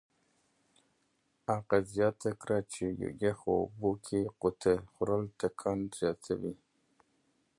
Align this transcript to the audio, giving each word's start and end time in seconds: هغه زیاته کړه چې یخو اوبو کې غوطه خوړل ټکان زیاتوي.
هغه 1.49 1.77
زیاته 1.93 2.29
کړه 2.41 2.57
چې 2.73 2.85
یخو 3.23 3.51
اوبو 3.61 3.91
کې 4.05 4.19
غوطه 4.37 4.73
خوړل 4.91 5.23
ټکان 5.39 5.79
زیاتوي. 5.99 6.53